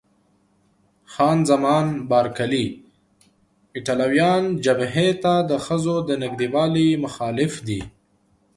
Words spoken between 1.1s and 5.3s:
خان زمان بارکلي: ایټالویان جبهې